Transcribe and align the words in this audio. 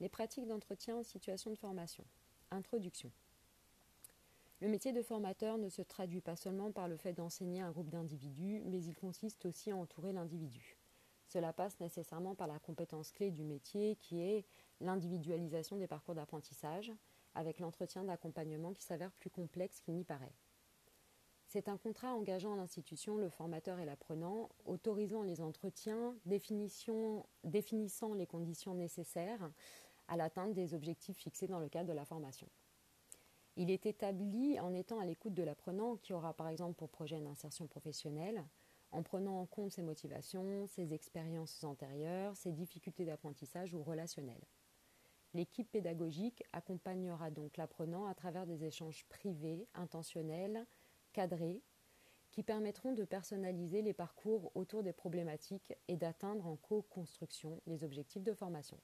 Les 0.00 0.08
pratiques 0.10 0.46
d'entretien 0.46 0.96
en 0.96 1.02
situation 1.02 1.50
de 1.50 1.56
formation. 1.56 2.04
Introduction. 2.50 3.10
Le 4.60 4.68
métier 4.68 4.92
de 4.92 5.02
formateur 5.02 5.56
ne 5.56 5.68
se 5.68 5.82
traduit 5.82 6.20
pas 6.20 6.36
seulement 6.36 6.70
par 6.70 6.86
le 6.86 6.96
fait 6.96 7.12
d'enseigner 7.12 7.60
un 7.60 7.70
groupe 7.70 7.90
d'individus, 7.90 8.62
mais 8.66 8.82
il 8.82 8.94
consiste 8.94 9.46
aussi 9.46 9.70
à 9.70 9.76
entourer 9.76 10.12
l'individu. 10.12 10.76
Cela 11.28 11.52
passe 11.52 11.80
nécessairement 11.80 12.34
par 12.34 12.46
la 12.46 12.58
compétence 12.58 13.10
clé 13.10 13.30
du 13.30 13.42
métier 13.42 13.96
qui 13.96 14.20
est 14.20 14.44
l'individualisation 14.80 15.76
des 15.76 15.86
parcours 15.86 16.14
d'apprentissage, 16.14 16.92
avec 17.34 17.58
l'entretien 17.58 18.04
d'accompagnement 18.04 18.72
qui 18.72 18.82
s'avère 18.82 19.12
plus 19.12 19.30
complexe 19.30 19.80
qu'il 19.80 19.94
n'y 19.94 20.04
paraît. 20.04 20.32
C'est 21.46 21.68
un 21.68 21.76
contrat 21.76 22.12
engageant 22.12 22.56
l'institution, 22.56 23.16
le 23.16 23.28
formateur 23.28 23.78
et 23.78 23.84
l'apprenant, 23.84 24.48
autorisant 24.64 25.22
les 25.22 25.40
entretiens, 25.40 26.14
définissant 26.24 27.24
les 28.14 28.26
conditions 28.26 28.74
nécessaires 28.74 29.50
à 30.08 30.16
l'atteinte 30.16 30.54
des 30.54 30.74
objectifs 30.74 31.18
fixés 31.18 31.46
dans 31.46 31.60
le 31.60 31.68
cadre 31.68 31.88
de 31.88 31.94
la 31.94 32.04
formation. 32.04 32.48
Il 33.56 33.70
est 33.70 33.86
établi 33.86 34.60
en 34.60 34.74
étant 34.74 34.98
à 34.98 35.06
l'écoute 35.06 35.34
de 35.34 35.42
l'apprenant 35.42 35.96
qui 35.96 36.12
aura 36.12 36.34
par 36.34 36.48
exemple 36.48 36.74
pour 36.74 36.90
projet 36.90 37.16
une 37.16 37.26
insertion 37.26 37.66
professionnelle, 37.66 38.44
en 38.92 39.02
prenant 39.02 39.40
en 39.40 39.46
compte 39.46 39.72
ses 39.72 39.82
motivations, 39.82 40.66
ses 40.66 40.92
expériences 40.92 41.64
antérieures, 41.64 42.36
ses 42.36 42.52
difficultés 42.52 43.04
d'apprentissage 43.04 43.72
ou 43.72 43.82
relationnelles. 43.82 44.44
L'équipe 45.32 45.70
pédagogique 45.70 46.42
accompagnera 46.52 47.30
donc 47.30 47.56
l'apprenant 47.56 48.06
à 48.06 48.14
travers 48.14 48.46
des 48.46 48.64
échanges 48.64 49.04
privés, 49.08 49.66
intentionnels, 49.74 50.66
cadrés, 51.16 51.62
qui 52.30 52.42
permettront 52.42 52.92
de 52.92 53.04
personnaliser 53.04 53.80
les 53.80 53.94
parcours 53.94 54.52
autour 54.54 54.82
des 54.82 54.92
problématiques 54.92 55.72
et 55.88 55.96
d'atteindre 55.96 56.46
en 56.46 56.56
co-construction 56.56 57.62
les 57.66 57.84
objectifs 57.84 58.22
de 58.22 58.34
formation. 58.34 58.78